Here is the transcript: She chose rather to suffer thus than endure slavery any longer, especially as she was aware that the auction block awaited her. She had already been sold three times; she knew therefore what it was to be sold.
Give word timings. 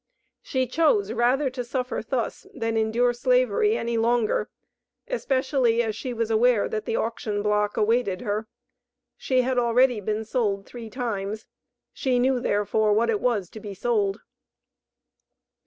She 0.41 0.65
chose 0.65 1.11
rather 1.13 1.51
to 1.51 1.63
suffer 1.63 2.01
thus 2.01 2.47
than 2.55 2.75
endure 2.75 3.13
slavery 3.13 3.77
any 3.77 3.99
longer, 3.99 4.49
especially 5.07 5.83
as 5.83 5.95
she 5.95 6.11
was 6.11 6.31
aware 6.31 6.67
that 6.67 6.85
the 6.85 6.95
auction 6.95 7.43
block 7.43 7.77
awaited 7.77 8.21
her. 8.21 8.47
She 9.15 9.41
had 9.43 9.59
already 9.59 10.01
been 10.01 10.25
sold 10.25 10.65
three 10.65 10.89
times; 10.89 11.45
she 11.93 12.17
knew 12.17 12.39
therefore 12.39 12.93
what 12.93 13.11
it 13.11 13.21
was 13.21 13.47
to 13.51 13.59
be 13.59 13.75
sold. 13.75 14.21